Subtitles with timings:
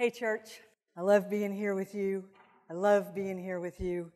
[0.00, 0.60] Hey, church.
[0.96, 2.22] I love being here with you.
[2.70, 4.12] I love being here with you.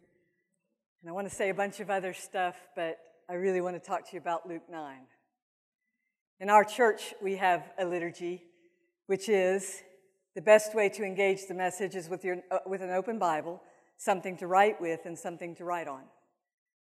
[1.01, 3.85] And I want to say a bunch of other stuff, but I really want to
[3.85, 4.99] talk to you about Luke 9.
[6.39, 8.45] In our church, we have a liturgy,
[9.07, 9.83] which is
[10.37, 13.61] the best way to engage the message is with, your, uh, with an open Bible,
[13.97, 16.03] something to write with, and something to write on.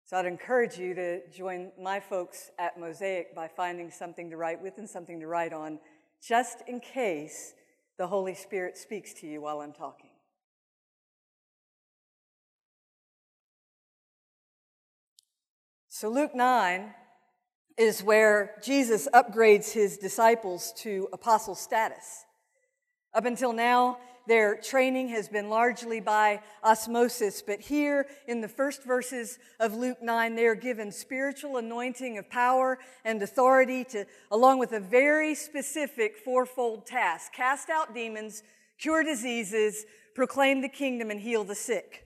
[0.03, 4.61] So I'd encourage you to join my folks at Mosaic by finding something to write
[4.61, 5.79] with and something to write on,
[6.21, 7.55] just in case
[7.97, 10.09] the Holy Spirit speaks to you while I'm talking.
[15.89, 16.93] So, Luke 9
[17.77, 22.25] is where Jesus upgrades his disciples to apostle status.
[23.13, 28.83] Up until now, their training has been largely by osmosis, but here in the first
[28.83, 34.59] verses of Luke 9, they are given spiritual anointing of power and authority to, along
[34.59, 38.43] with a very specific fourfold task cast out demons,
[38.79, 42.05] cure diseases, proclaim the kingdom, and heal the sick.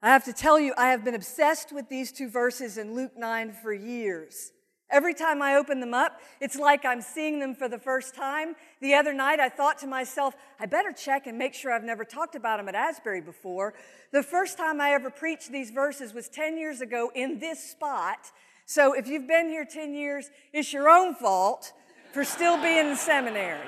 [0.00, 3.12] I have to tell you, I have been obsessed with these two verses in Luke
[3.16, 4.52] 9 for years.
[4.90, 8.56] Every time I open them up, it's like I'm seeing them for the first time.
[8.80, 12.04] The other night, I thought to myself, I better check and make sure I've never
[12.04, 13.74] talked about them at Asbury before.
[14.12, 18.32] The first time I ever preached these verses was 10 years ago in this spot.
[18.64, 21.72] So if you've been here 10 years, it's your own fault
[22.14, 23.66] for still being in seminary.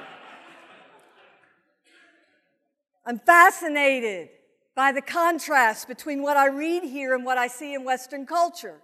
[3.05, 4.31] I'm fascinated
[4.75, 8.81] by the contrast between what I read here and what I see in Western culture.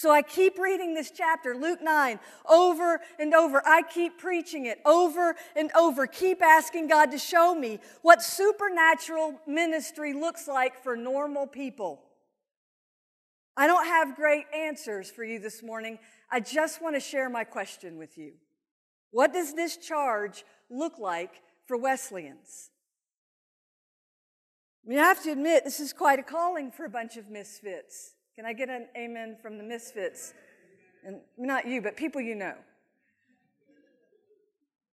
[0.00, 3.60] So I keep reading this chapter, Luke 9, over and over.
[3.66, 6.06] I keep preaching it over and over.
[6.06, 12.00] Keep asking God to show me what supernatural ministry looks like for normal people.
[13.58, 15.98] I don't have great answers for you this morning.
[16.30, 18.32] I just want to share my question with you.
[19.10, 22.70] What does this charge look like for Wesleyans?
[24.82, 27.28] I mean, I have to admit, this is quite a calling for a bunch of
[27.28, 28.14] misfits.
[28.40, 30.32] Can I get an amen from the misfits?
[31.04, 32.54] And not you, but people you know.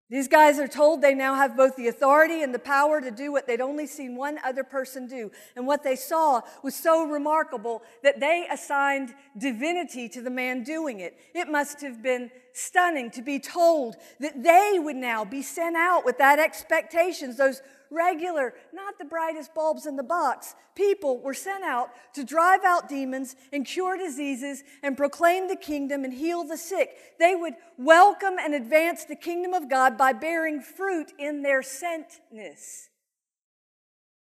[0.08, 3.32] These guys are told they now have both the authority and the power to do
[3.32, 5.30] what they'd only seen one other person do.
[5.56, 11.00] And what they saw was so remarkable that they assigned divinity to the man doing
[11.00, 11.14] it.
[11.34, 16.04] It must have been stunning to be told that they would now be sent out
[16.04, 17.60] with that expectations, those
[17.90, 20.54] regular, not the brightest bulbs in the box.
[20.76, 26.04] People were sent out to drive out demons and cure diseases and proclaim the kingdom
[26.04, 26.96] and heal the sick.
[27.18, 32.88] They would welcome and advance the kingdom of God by bearing fruit in their sentness.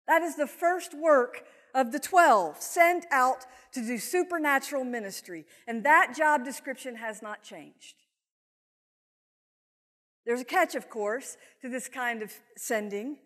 [0.07, 1.43] That is the first work
[1.75, 5.45] of the 12 sent out to do supernatural ministry.
[5.67, 8.04] And that job description has not changed.
[10.25, 13.17] There's a catch, of course, to this kind of sending.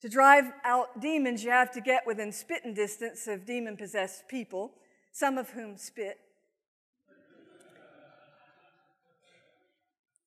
[0.00, 4.72] To drive out demons, you have to get within spitting distance of demon possessed people,
[5.12, 6.18] some of whom spit.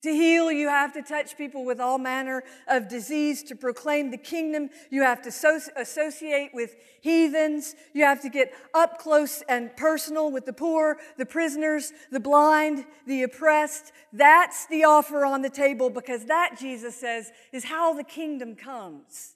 [0.06, 3.42] To heal, you have to touch people with all manner of disease.
[3.46, 7.74] To proclaim the kingdom, you have to so- associate with heathens.
[7.92, 12.86] You have to get up close and personal with the poor, the prisoners, the blind,
[13.08, 13.94] the oppressed.
[14.14, 19.34] That's the offer on the table because that, Jesus says, is how the kingdom comes.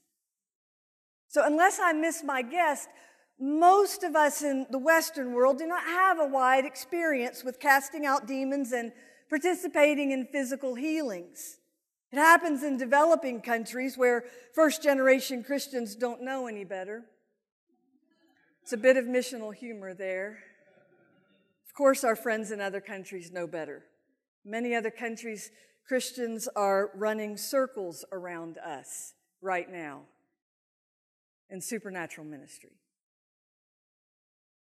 [1.30, 2.90] So, unless I miss my guest,
[3.40, 8.06] most of us in the Western world do not have a wide experience with casting
[8.06, 8.92] out demons and
[9.30, 11.58] participating in physical healings.
[12.12, 14.26] It happens in developing countries where
[14.56, 17.04] first generation Christians don't know any better.
[18.64, 20.40] It's a bit of missional humor there.
[21.68, 23.84] Of course, our friends in other countries know better.
[24.44, 25.52] Many other countries,
[25.88, 30.02] Christians are running circles around us right now
[31.50, 32.72] in supernatural ministry.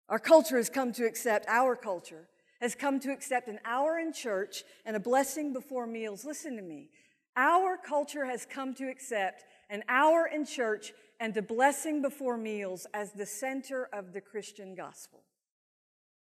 [0.08, 2.28] Our culture has come to accept, our culture
[2.60, 6.24] has come to accept an hour in church and a blessing before meals.
[6.24, 6.90] Listen to me.
[7.36, 12.86] Our culture has come to accept an hour in church and a blessing before meals
[12.92, 15.22] as the center of the Christian gospel.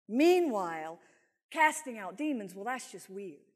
[0.08, 0.98] Meanwhile,
[1.50, 3.47] casting out demons, well, that's just weird.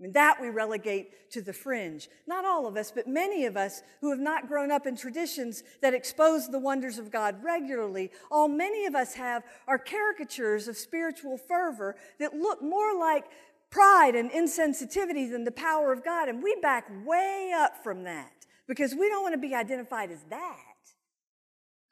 [0.00, 2.08] That we relegate to the fringe.
[2.26, 5.62] Not all of us, but many of us who have not grown up in traditions
[5.82, 10.76] that expose the wonders of God regularly, all many of us have are caricatures of
[10.76, 13.24] spiritual fervor that look more like
[13.70, 16.28] pride and insensitivity than the power of God.
[16.28, 20.24] And we back way up from that because we don't want to be identified as
[20.30, 20.58] that.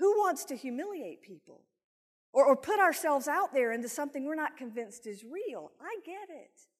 [0.01, 1.63] Who wants to humiliate people
[2.33, 5.71] or, or put ourselves out there into something we're not convinced is real?
[5.81, 6.72] I get it.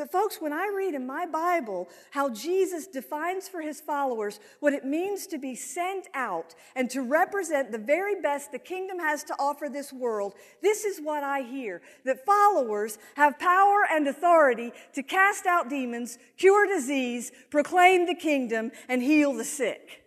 [0.00, 4.72] But, folks, when I read in my Bible how Jesus defines for his followers what
[4.72, 9.22] it means to be sent out and to represent the very best the kingdom has
[9.24, 14.72] to offer this world, this is what I hear that followers have power and authority
[14.94, 20.02] to cast out demons, cure disease, proclaim the kingdom, and heal the sick.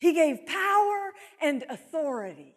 [0.00, 2.56] He gave power and authority.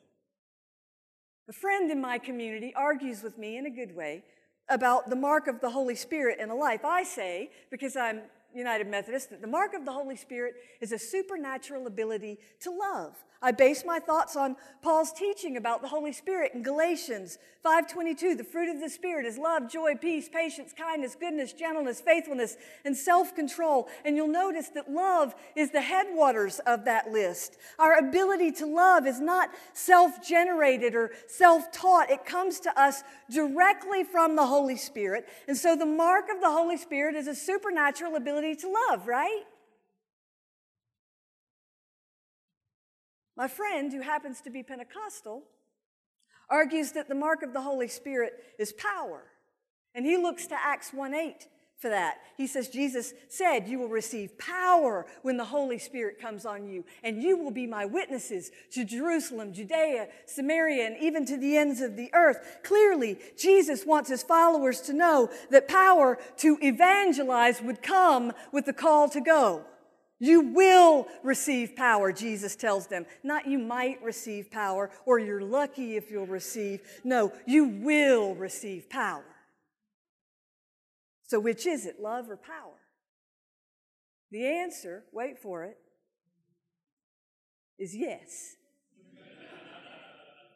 [1.47, 4.23] A friend in my community argues with me in a good way
[4.69, 6.83] about the mark of the Holy Spirit in a life.
[6.83, 8.21] I say, because I'm
[8.53, 13.15] United Methodist, that the mark of the Holy Spirit is a supernatural ability to love.
[13.39, 18.33] I base my thoughts on Paul's teaching about the Holy Spirit in Galatians 5:22.
[18.35, 22.97] The fruit of the Spirit is love, joy, peace, patience, kindness, goodness, gentleness, faithfulness, and
[22.97, 23.89] self-control.
[24.03, 27.57] And you'll notice that love is the headwaters of that list.
[27.77, 32.09] Our ability to love is not self-generated or self-taught.
[32.09, 35.29] It comes to us directly from the Holy Spirit.
[35.47, 39.43] And so the mark of the Holy Spirit is a supernatural ability to love, right?
[43.35, 45.43] My friend, who happens to be Pentecostal,
[46.49, 49.23] argues that the mark of the Holy Spirit is power.
[49.93, 51.47] And he looks to Acts 1 8
[51.79, 52.17] for that.
[52.37, 56.83] He says, Jesus said, You will receive power when the Holy Spirit comes on you,
[57.03, 61.81] and you will be my witnesses to Jerusalem, Judea, Samaria, and even to the ends
[61.81, 62.59] of the earth.
[62.63, 68.73] Clearly, Jesus wants his followers to know that power to evangelize would come with the
[68.73, 69.63] call to go.
[70.19, 73.05] You will receive power, Jesus tells them.
[73.23, 76.81] Not you might receive power or you're lucky if you'll receive.
[77.03, 79.23] No, you will receive power.
[81.27, 82.79] So, which is it, love or power?
[84.31, 85.77] The answer, wait for it,
[87.77, 88.55] is yes.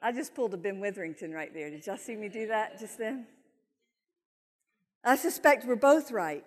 [0.02, 1.70] I just pulled a Ben Witherington right there.
[1.70, 3.28] Did y'all see me do that just then?
[5.04, 6.44] I suspect we're both right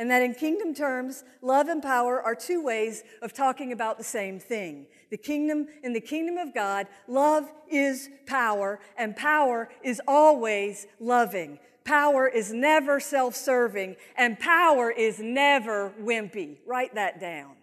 [0.00, 4.04] and that in kingdom terms, love and power are two ways of talking about the
[4.04, 4.86] same thing.
[5.10, 11.58] The kingdom, in the kingdom of God, love is power, and power is always loving.
[11.84, 16.58] Power is never self serving, and power is never wimpy.
[16.66, 17.56] Write that down.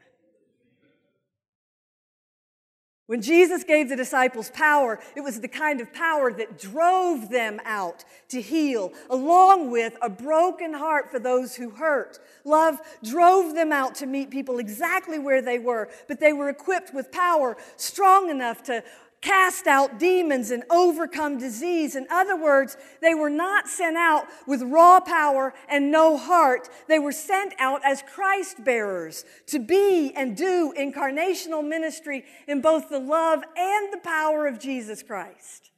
[3.08, 7.62] When Jesus gave the disciples power, it was the kind of power that drove them
[7.64, 12.20] out to heal, along with a broken heart for those who hurt.
[12.44, 16.94] Love drove them out to meet people exactly where they were, but they were equipped
[16.94, 18.84] with power strong enough to
[19.22, 21.96] cast out demons and overcome disease.
[21.96, 26.70] In other words, they were not sent out with raw power and no heart.
[26.88, 32.90] They were sent out as Christ bearers to be and do incarnational ministry in both
[32.90, 35.72] the love and the power of Jesus Christ.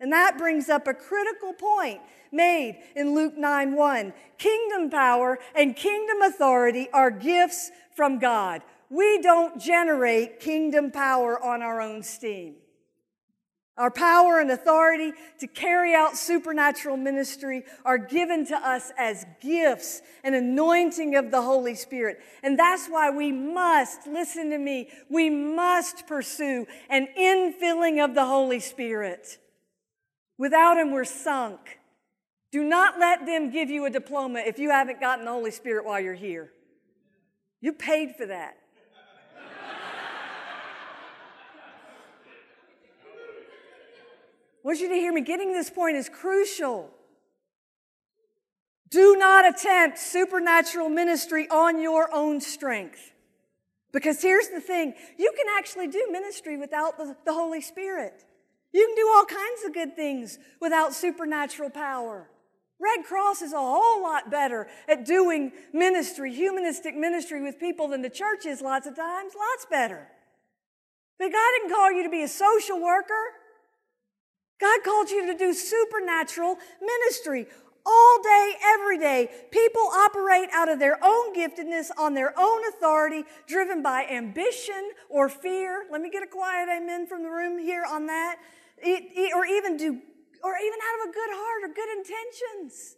[0.00, 2.00] And that brings up a critical point
[2.32, 4.12] made in Luke 9 1.
[4.38, 8.62] Kingdom power and kingdom authority are gifts from God.
[8.94, 12.54] We don't generate kingdom power on our own steam.
[13.76, 20.00] Our power and authority to carry out supernatural ministry are given to us as gifts,
[20.22, 22.20] an anointing of the Holy Spirit.
[22.44, 28.24] And that's why we must, listen to me, we must pursue an infilling of the
[28.24, 29.38] Holy Spirit.
[30.38, 31.80] Without Him, we're sunk.
[32.52, 35.84] Do not let them give you a diploma if you haven't gotten the Holy Spirit
[35.84, 36.52] while you're here.
[37.60, 38.56] You paid for that.
[44.64, 45.20] Want you to hear me.
[45.20, 46.90] Getting this point is crucial.
[48.90, 53.12] Do not attempt supernatural ministry on your own strength.
[53.92, 58.24] Because here's the thing you can actually do ministry without the, the, Holy Spirit.
[58.72, 62.28] You can do all kinds of good things without supernatural power.
[62.80, 68.02] Red Cross is a whole lot better at doing ministry, humanistic ministry with people than
[68.02, 70.08] the church is lots of times, lots better.
[71.18, 73.24] But God didn't call you to be a social worker.
[74.60, 77.46] God called you to do supernatural ministry
[77.86, 79.28] all day, every day.
[79.50, 85.28] People operate out of their own giftedness, on their own authority, driven by ambition or
[85.28, 85.86] fear.
[85.90, 88.36] Let me get a quiet amen from the room here on that.
[88.82, 90.00] or even do,
[90.42, 92.96] or even out of a good heart or good intentions.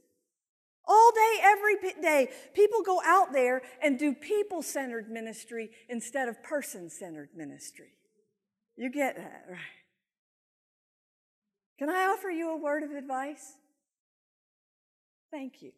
[0.88, 6.40] All day, every day, people go out there and do people centered ministry instead of
[6.44, 7.88] person centered ministry.
[8.76, 9.75] You get that, right?
[11.78, 13.54] Can I offer you a word of advice?
[15.30, 15.72] Thank you.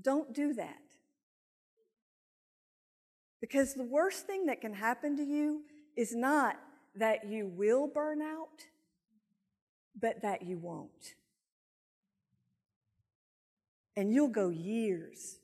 [0.00, 0.76] Don't do that.
[3.40, 5.62] Because the worst thing that can happen to you
[5.96, 6.56] is not
[6.96, 8.66] that you will burn out,
[10.00, 11.14] but that you won't.
[13.96, 15.38] And you'll go years,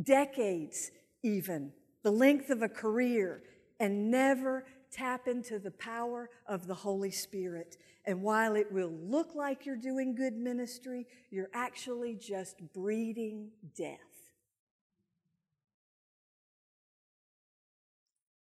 [0.00, 0.90] decades
[1.22, 3.42] even, the length of a career,
[3.78, 7.78] and never tap into the power of the Holy Spirit.
[8.04, 13.98] And while it will look like you're doing good ministry, you're actually just breeding death.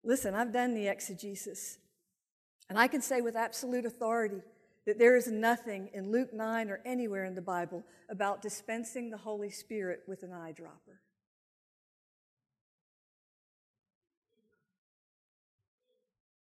[0.03, 1.77] Listen, I've done the exegesis,
[2.69, 4.41] and I can say with absolute authority
[4.87, 9.17] that there is nothing in Luke 9 or anywhere in the Bible about dispensing the
[9.17, 10.97] Holy Spirit with an eyedropper.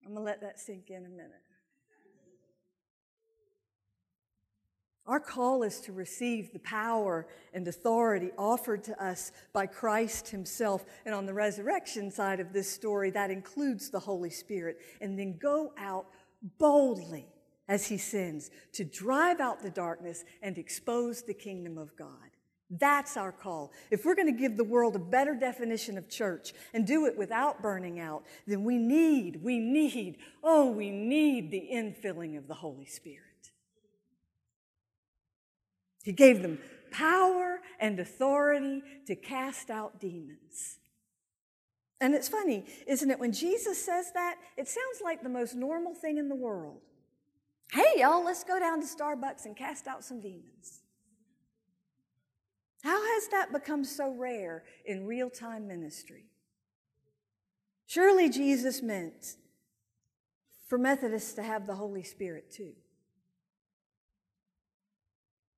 [0.05, 1.41] I'm going to let that sink in a minute.
[5.07, 10.83] Our call is to receive the power and authority offered to us by Christ Himself.
[11.05, 14.77] And on the resurrection side of this story, that includes the Holy Spirit.
[15.01, 16.07] And then go out
[16.57, 17.27] boldly
[17.67, 22.34] as He sends to drive out the darkness and expose the kingdom of God.
[22.69, 23.71] That's our call.
[23.91, 27.17] If we're going to give the world a better definition of church and do it
[27.17, 32.55] without burning out, then we need, we need, oh, we need the infilling of the
[32.55, 33.21] Holy Spirit.
[36.03, 36.59] He gave them
[36.91, 40.79] power and authority to cast out demons.
[42.01, 43.19] And it's funny, isn't it?
[43.19, 46.81] When Jesus says that, it sounds like the most normal thing in the world.
[47.71, 50.81] Hey, y'all, let's go down to Starbucks and cast out some demons.
[52.85, 56.25] How has that become so rare in real time ministry?
[57.87, 59.37] Surely Jesus meant
[60.67, 62.73] for Methodists to have the Holy Spirit too.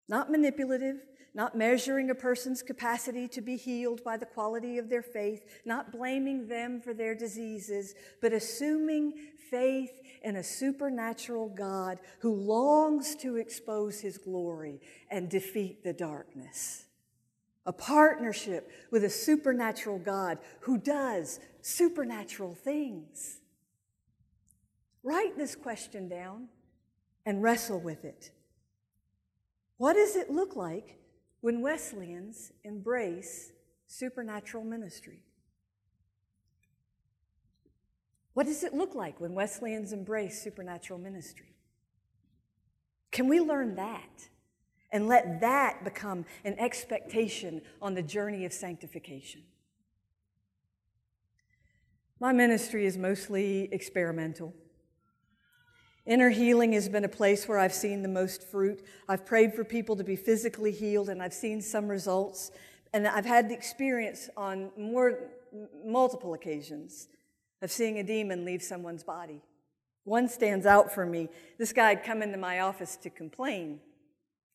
[0.07, 1.01] Not manipulative,
[1.33, 5.91] not measuring a person's capacity to be healed by the quality of their faith, not
[5.91, 9.11] blaming them for their diseases, but assuming
[9.51, 14.79] faith in a supernatural God who longs to expose his glory
[15.11, 16.86] and defeat the darkness
[17.67, 23.41] a partnership with a supernatural God who does supernatural things.
[25.03, 26.47] Write this question down
[27.25, 28.31] and wrestle with it.
[29.75, 30.97] What does it look like
[31.41, 33.51] when Wesleyans embrace
[33.85, 35.19] supernatural ministry?
[38.33, 41.55] What does it look like when Wesleyans embrace supernatural ministry?
[43.11, 44.29] Can we learn that?
[44.97, 49.43] And let that become an expectation on the journey of sanctification.
[52.19, 54.55] My ministry is mostly experimental.
[56.07, 58.81] Inner healing has been a place where I've seen the most fruit.
[59.07, 62.49] I've prayed for people to be physically healed, and I've seen some results.
[62.91, 65.29] And I've had the experience on more,
[65.85, 67.07] multiple occasions
[67.61, 69.43] of seeing a demon leave someone's body.
[70.05, 71.29] One stands out for me.
[71.59, 73.81] This guy had come into my office to complain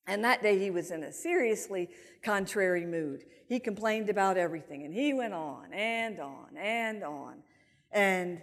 [0.07, 1.89] and that day he was in a seriously
[2.23, 3.25] contrary mood.
[3.49, 7.43] He complained about everything and he went on and on and on.
[7.93, 8.41] And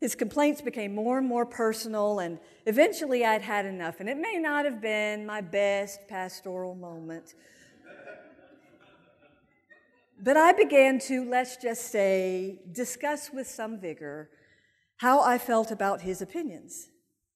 [0.00, 4.00] his complaints became more and more personal, and eventually I'd had enough.
[4.00, 7.34] And it may not have been my best pastoral moment.
[10.22, 14.30] But I began to, let's just say, discuss with some vigor
[14.96, 16.88] how I felt about his opinions.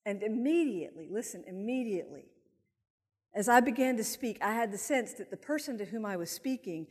[0.07, 2.25] And immediately, listen, immediately,
[3.35, 6.17] as I began to speak, I had the sense that the person to whom I
[6.17, 6.87] was speaking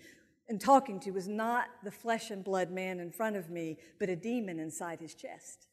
[0.50, 4.10] and talking to was not the flesh and blood man in front of me, but
[4.10, 5.68] a demon inside his chest.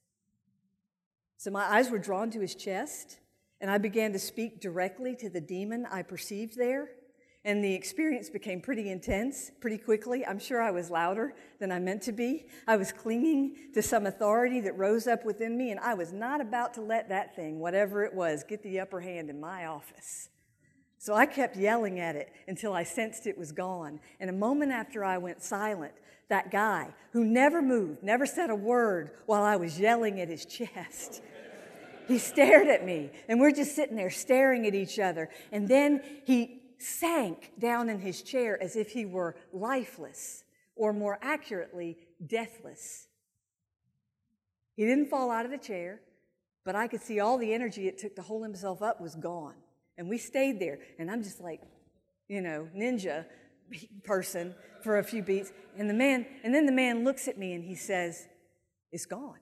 [1.37, 3.19] So my eyes were drawn to his chest,
[3.61, 6.91] and I began to speak directly to the demon I perceived there.
[7.43, 10.27] And the experience became pretty intense pretty quickly.
[10.27, 12.45] I'm sure I was louder than I meant to be.
[12.69, 16.43] I was clinging to some authority that rose up within me, and I was not
[16.43, 20.29] about to let that thing, whatever it was, get the upper hand in my office.
[21.00, 24.00] So I kept yelling at it until I sensed it was gone.
[24.21, 25.95] And a moment after I went silent,
[26.28, 30.45] that guy who never moved, never said a word while I was yelling at his
[30.59, 31.23] chest,
[32.07, 33.11] he stared at me.
[33.30, 35.30] And we're just sitting there staring at each other.
[35.50, 40.45] And then he sank down in his chair as if he were lifeless,
[40.76, 43.09] or more accurately, deathless.
[44.76, 46.02] He didn't fall out of the chair,
[46.62, 49.54] but I could see all the energy it took to hold himself up was gone.
[50.00, 50.78] And we stayed there.
[50.99, 51.61] And I'm just like,
[52.26, 53.26] you know, ninja
[54.02, 55.52] person for a few beats.
[55.76, 58.26] And the man, and then the man looks at me and he says,
[58.90, 59.38] It's gone.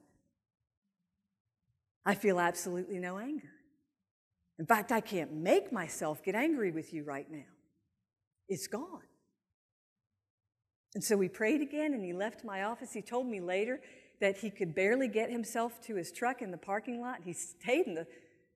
[2.04, 3.52] I feel absolutely no anger.
[4.58, 7.46] In fact, I can't make myself get angry with you right now.
[8.48, 9.02] It's gone.
[10.96, 12.92] And so we prayed again, and he left my office.
[12.92, 13.80] He told me later
[14.20, 17.18] that he could barely get himself to his truck in the parking lot.
[17.24, 18.06] He stayed in the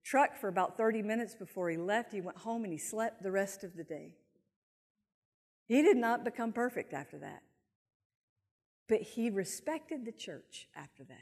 [0.03, 2.13] truck for about 30 minutes before he left.
[2.13, 4.15] He went home and he slept the rest of the day.
[5.67, 7.43] He did not become perfect after that.
[8.89, 11.17] But he respected the church after that.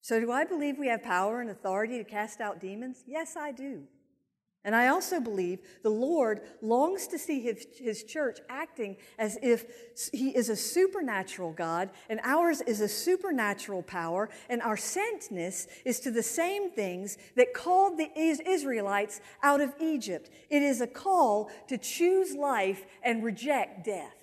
[0.00, 3.04] So, do I believe we have power and authority to cast out demons?
[3.06, 3.84] Yes, I do.
[4.64, 9.66] And I also believe the Lord longs to see his, his church acting as if
[10.10, 16.00] he is a supernatural God and ours is a supernatural power, and our sentness is
[16.00, 20.30] to the same things that called the Israelites out of Egypt.
[20.48, 24.14] It is a call to choose life and reject death.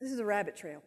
[0.00, 0.82] This is a rabbit trail.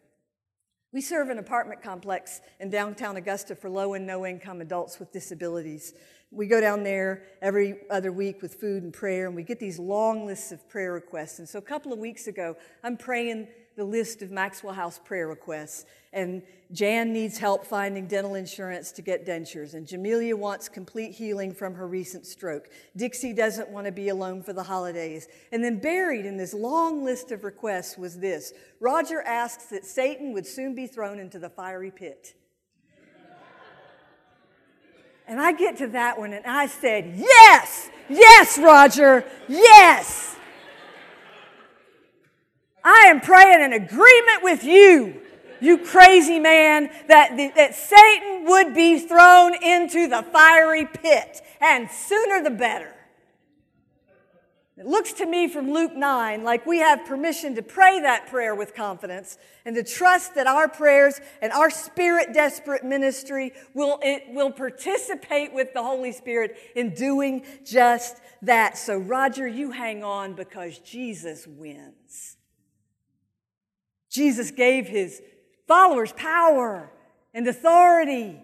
[0.92, 5.12] We serve an apartment complex in downtown Augusta for low and no income adults with
[5.12, 5.92] disabilities.
[6.30, 9.78] We go down there every other week with food and prayer, and we get these
[9.78, 11.38] long lists of prayer requests.
[11.38, 15.28] And so a couple of weeks ago, I'm praying the list of Maxwell House prayer
[15.28, 15.84] requests.
[16.12, 16.42] And
[16.72, 19.74] Jan needs help finding dental insurance to get dentures.
[19.74, 22.70] And Jamelia wants complete healing from her recent stroke.
[22.96, 25.28] Dixie doesn't want to be alone for the holidays.
[25.52, 30.32] And then buried in this long list of requests was this Roger asks that Satan
[30.32, 32.34] would soon be thrown into the fiery pit.
[35.28, 40.36] And I get to that one and I said, Yes, yes, Roger, yes.
[42.84, 45.20] I am praying in agreement with you,
[45.60, 52.44] you crazy man, that, that Satan would be thrown into the fiery pit, and sooner
[52.44, 52.95] the better.
[54.78, 58.54] It looks to me from Luke 9 like we have permission to pray that prayer
[58.54, 64.24] with confidence and to trust that our prayers and our spirit desperate ministry will, it
[64.28, 68.76] will participate with the Holy Spirit in doing just that.
[68.76, 72.36] So, Roger, you hang on because Jesus wins.
[74.10, 75.22] Jesus gave his
[75.66, 76.92] followers power
[77.32, 78.42] and authority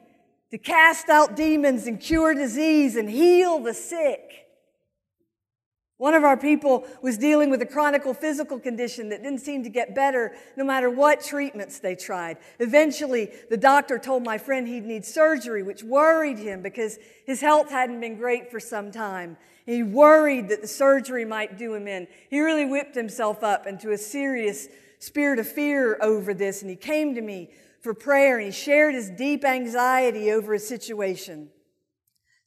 [0.51, 4.42] to cast out demons and cure disease and heal the sick.
[6.03, 9.69] One of our people was dealing with a chronic physical condition that didn't seem to
[9.69, 12.39] get better no matter what treatments they tried.
[12.59, 17.71] Eventually, the doctor told my friend he'd need surgery, which worried him because his health
[17.71, 19.37] hadn't been great for some time.
[19.65, 22.09] He worried that the surgery might do him in.
[22.29, 24.67] He really whipped himself up into a serious
[24.99, 27.49] spirit of fear over this, and he came to me
[27.81, 31.51] for prayer and he shared his deep anxiety over his situation.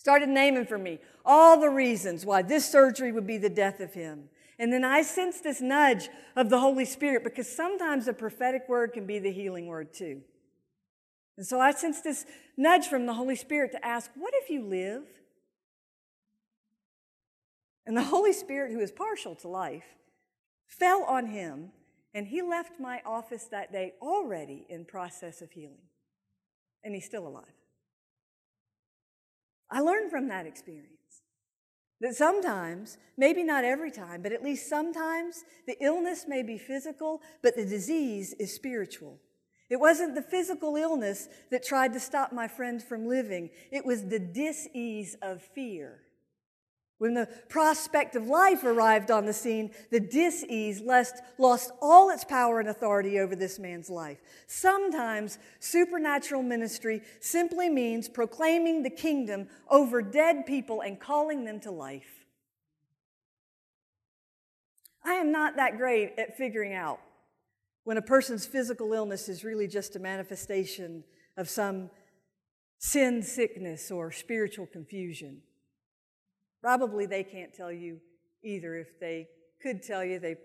[0.06, 3.96] Started naming for me all the reasons why this surgery would be the death of
[3.96, 4.26] him.
[4.60, 8.94] And then I sensed this nudge of the Holy Spirit because sometimes a prophetic word
[8.94, 10.22] can be the healing word too.
[11.38, 14.62] And so I sensed this nudge from the Holy Spirit to ask, What if you
[14.62, 15.06] live?
[17.88, 19.96] And the Holy Spirit, who is partial to life,
[20.68, 21.72] fell on him,
[22.14, 25.88] and he left my office that day already in process of healing.
[26.84, 27.65] And he's still alive.
[29.70, 30.92] I learned from that experience.
[32.02, 37.22] That sometimes, maybe not every time, but at least sometimes, the illness may be physical,
[37.42, 39.20] but the disease is spiritual.
[39.70, 44.06] It wasn't the physical illness that tried to stop my friend from living, it was
[44.06, 46.02] the dis-ease of fear.
[46.98, 52.62] When the prospect of life arrived on the scene, the dis-ease lost all its power
[52.62, 54.20] and authority over this man's life.
[54.48, 61.72] Sometimes supernatural ministry simply means proclaiming the kingdom over dead people and calling them to
[61.72, 62.26] life.
[65.04, 67.00] I am not that great at figuring out
[67.84, 71.04] when a person's physical illness is really just a manifestation
[71.36, 71.90] of some
[72.80, 75.42] sin sickness or spiritual confusion.
[76.66, 78.00] Probably they can't tell you
[78.44, 78.76] either.
[78.76, 79.28] If they
[79.62, 80.36] could tell you, they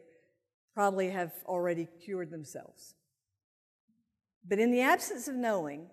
[0.75, 2.95] probably have already cured themselves.
[4.47, 5.87] But in the absence of knowing,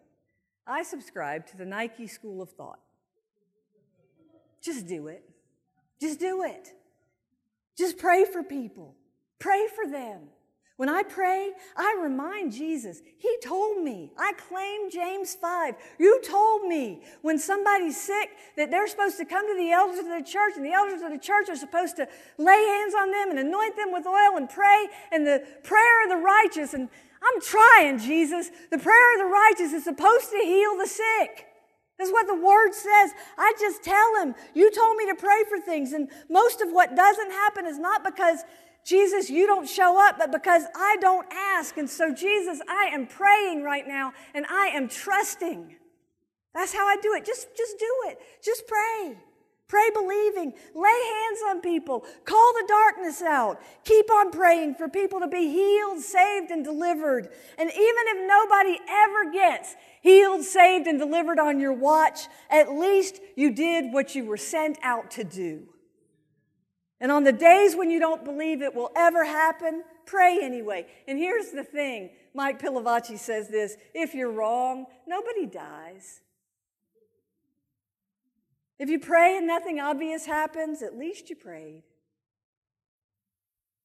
[0.68, 2.82] I subscribe to the Nike school of thought.
[4.62, 5.24] Just do it.
[6.02, 6.74] Just do it.
[7.78, 8.96] Just pray for people.
[9.40, 10.24] Pray for them.
[10.78, 14.12] When I pray, I remind Jesus, He told me.
[14.18, 15.74] I claim James 5.
[15.98, 20.06] You told me when somebody's sick that they're supposed to come to the elders of
[20.06, 23.32] the church, and the elders of the church are supposed to lay hands on them
[23.32, 26.76] and anoint them with oil and pray, and the prayer of the righteous.
[26.76, 26.90] And
[27.24, 28.52] I'm trying, Jesus.
[28.70, 31.48] The prayer of the righteous is supposed to heal the sick.
[31.98, 33.12] That's what the word says.
[33.40, 35.94] I just tell him, You told me to pray for things.
[35.94, 38.44] And most of what doesn't happen is not because
[38.88, 41.76] Jesus, you don't show up, but because I don't ask.
[41.76, 45.76] And so, Jesus, I am praying right now and I am trusting.
[46.54, 47.26] That's how I do it.
[47.26, 48.18] Just, just do it.
[48.42, 49.18] Just pray.
[49.68, 50.54] Pray believing.
[50.74, 52.06] Lay hands on people.
[52.24, 53.62] Call the darkness out.
[53.84, 57.28] Keep on praying for people to be healed, saved, and delivered.
[57.58, 63.20] And even if nobody ever gets healed, saved, and delivered on your watch, at least
[63.36, 65.68] you did what you were sent out to do.
[67.00, 70.88] And on the days when you don't believe it will ever happen, pray anyway.
[71.08, 76.22] And here's the thing Mike Pilavachi says this if you're wrong, nobody dies.
[78.80, 81.84] If you pray and nothing obvious happens, at least you prayed.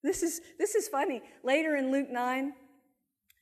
[0.03, 1.23] This is, this is funny.
[1.43, 2.53] Later in Luke 9,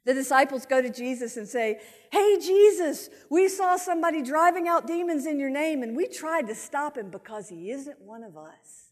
[0.04, 1.80] the disciples go to Jesus and say,
[2.12, 6.54] Hey, Jesus, we saw somebody driving out demons in your name, and we tried to
[6.54, 8.89] stop him because he isn't one of us.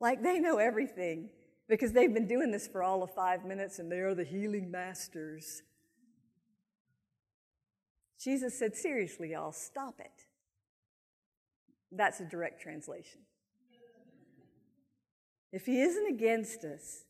[0.00, 1.28] Like they know everything
[1.68, 4.70] because they've been doing this for all of five minutes and they are the healing
[4.70, 5.62] masters.
[8.18, 10.26] Jesus said, Seriously, y'all, stop it.
[11.92, 13.20] That's a direct translation.
[15.52, 17.04] If he isn't against us,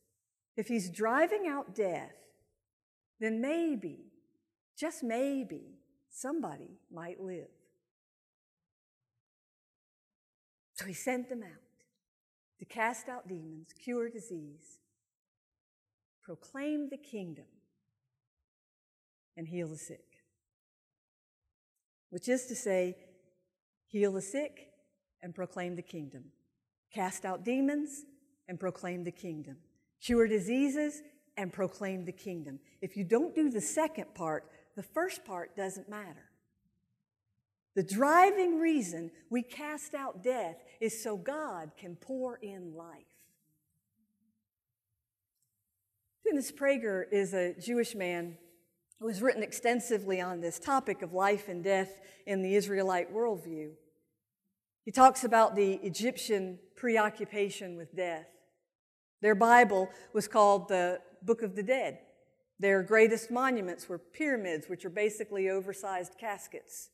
[0.56, 2.14] if he's driving out death,
[3.20, 3.98] then maybe,
[4.78, 5.76] just maybe,
[6.10, 7.48] somebody might live.
[10.74, 11.69] So he sent them out
[12.60, 14.78] to cast out demons, cure disease,
[16.22, 17.46] proclaim the kingdom,
[19.36, 20.04] and heal the sick.
[22.10, 22.98] Which is to say,
[23.86, 24.68] heal the sick
[25.22, 26.24] and proclaim the kingdom,
[26.92, 28.04] cast out demons
[28.46, 29.56] and proclaim the kingdom,
[30.02, 31.00] cure diseases
[31.38, 32.60] and proclaim the kingdom.
[32.82, 34.44] If you don't do the second part,
[34.76, 36.29] the first part doesn't matter.
[37.76, 43.04] The driving reason we cast out death is so God can pour in life.
[46.24, 48.36] Dennis Prager is a Jewish man
[48.98, 53.70] who has written extensively on this topic of life and death in the Israelite worldview.
[54.84, 58.26] He talks about the Egyptian preoccupation with death.
[59.22, 61.98] Their Bible was called the Book of the Dead.
[62.58, 66.90] Their greatest monuments were pyramids, which are basically oversized caskets.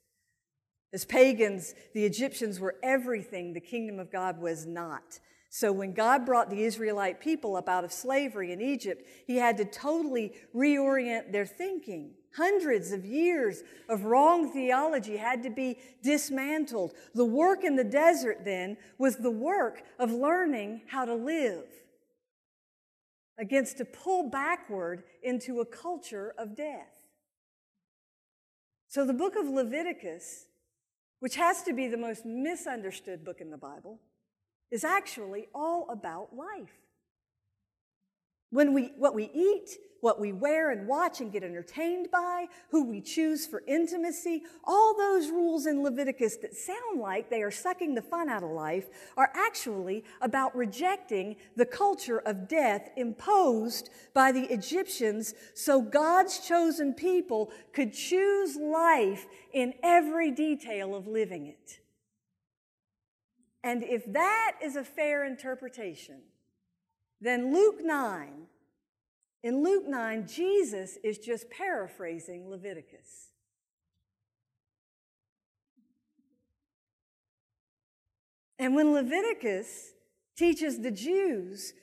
[0.96, 5.20] As pagans, the Egyptians were everything the kingdom of God was not.
[5.50, 9.58] So when God brought the Israelite people up out of slavery in Egypt, he had
[9.58, 12.14] to totally reorient their thinking.
[12.34, 16.94] Hundreds of years of wrong theology had to be dismantled.
[17.14, 21.66] The work in the desert then was the work of learning how to live
[23.38, 27.10] against to pull backward into a culture of death.
[28.88, 30.46] So the book of Leviticus
[31.20, 34.00] which has to be the most misunderstood book in the Bible,
[34.70, 36.85] is actually all about life.
[38.50, 42.84] When we, what we eat, what we wear and watch and get entertained by, who
[42.84, 47.94] we choose for intimacy, all those rules in Leviticus that sound like they are sucking
[47.94, 54.30] the fun out of life are actually about rejecting the culture of death imposed by
[54.30, 61.80] the Egyptians so God's chosen people could choose life in every detail of living it.
[63.64, 66.20] And if that is a fair interpretation,
[67.20, 68.46] then Luke 9
[69.46, 73.28] in Luke 9, Jesus is just paraphrasing Leviticus.
[78.58, 79.92] And when Leviticus
[80.36, 81.74] teaches the Jews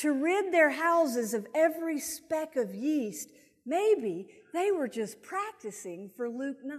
[0.00, 3.30] to rid their houses of every speck of yeast,
[3.64, 6.78] maybe they were just practicing for Luke 9.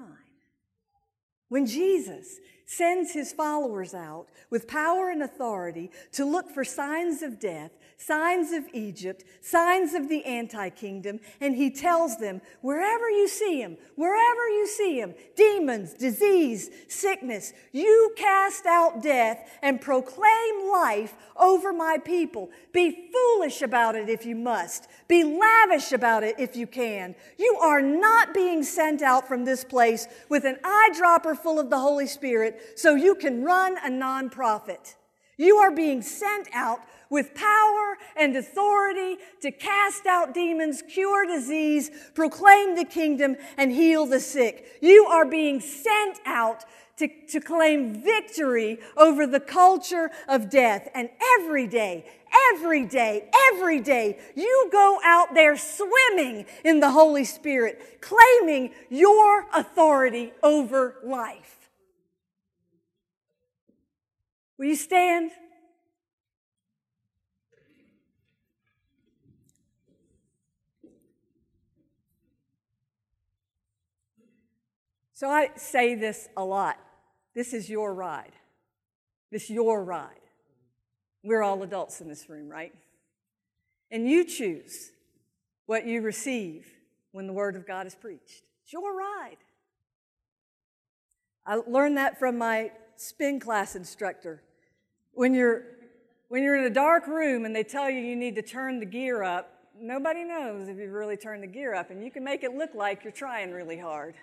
[1.48, 7.40] When Jesus sends his followers out with power and authority to look for signs of
[7.40, 13.28] death, signs of Egypt, signs of the anti kingdom, and he tells them, wherever you
[13.28, 20.72] see him, wherever you see him, demons, disease, sickness, you cast out death and proclaim
[20.72, 22.50] life over my people.
[22.72, 27.16] Be foolish about it if you must, be lavish about it if you can.
[27.38, 31.80] You are not being sent out from this place with an eyedropper full of the
[31.80, 34.96] Holy Spirit so you can run a nonprofit.
[35.40, 41.90] You are being sent out with power and authority to cast out demons, cure disease,
[42.14, 44.78] proclaim the kingdom, and heal the sick.
[44.82, 46.66] You are being sent out
[46.98, 50.90] to, to claim victory over the culture of death.
[50.94, 52.06] And every day,
[52.52, 59.46] every day, every day, you go out there swimming in the Holy Spirit, claiming your
[59.54, 61.59] authority over life.
[64.60, 65.32] Will you stand?
[75.14, 76.78] So I say this a lot.
[77.34, 78.34] This is your ride.
[79.32, 80.10] This is your ride.
[81.24, 82.74] We're all adults in this room, right?
[83.90, 84.92] And you choose
[85.68, 86.68] what you receive
[87.14, 88.44] when the Word of God is preached.
[88.64, 89.38] It's your ride.
[91.46, 94.42] I learned that from my spin class instructor.
[95.20, 95.64] When you're
[96.30, 98.86] When you're in a dark room and they tell you you need to turn the
[98.86, 102.42] gear up, nobody knows if you've really turned the gear up, and you can make
[102.44, 104.16] it look like you're trying really hard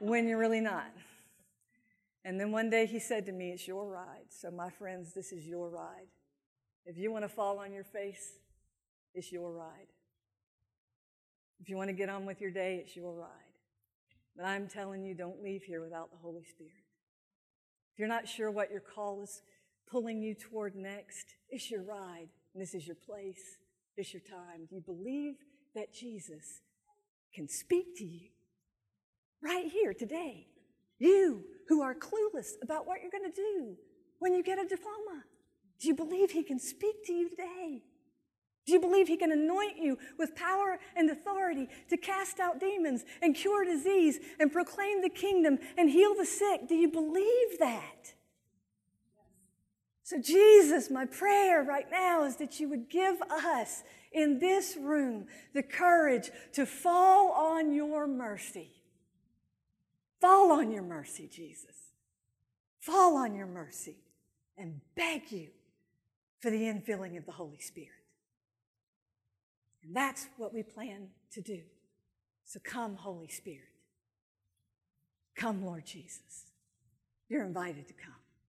[0.00, 0.90] when you're really not.
[2.24, 4.26] And then one day he said to me, It's your ride.
[4.30, 6.10] So, my friends, this is your ride.
[6.86, 8.32] If you want to fall on your face,
[9.14, 9.92] it's your ride.
[11.60, 13.54] If you want to get on with your day, it's your ride.
[14.36, 16.82] But I'm telling you, don't leave here without the Holy Spirit.
[17.92, 19.40] If you're not sure what your call is
[19.90, 22.28] pulling you toward next, it's your ride.
[22.54, 23.58] And this is your place.
[23.96, 24.66] It's your time.
[24.68, 25.34] Do you believe
[25.74, 26.60] that Jesus
[27.34, 28.28] can speak to you
[29.42, 30.46] right here today?
[30.98, 33.76] You who are clueless about what you're going to do
[34.18, 35.24] when you get a diploma.
[35.80, 37.82] Do you believe he can speak to you today?
[38.66, 43.04] Do you believe he can anoint you with power and authority to cast out demons
[43.20, 46.66] and cure disease and proclaim the kingdom and heal the sick?
[46.68, 48.14] Do you believe that?
[50.04, 55.26] So, Jesus, my prayer right now is that you would give us in this room
[55.54, 58.68] the courage to fall on your mercy.
[60.20, 61.92] Fall on your mercy, Jesus.
[62.80, 63.96] Fall on your mercy
[64.58, 65.48] and beg you
[66.38, 67.88] for the infilling of the Holy Spirit.
[69.82, 71.62] And that's what we plan to do.
[72.44, 73.72] So come, Holy Spirit.
[75.34, 76.44] Come, Lord Jesus.
[77.30, 78.23] You're invited to come.